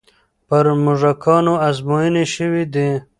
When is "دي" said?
2.73-2.89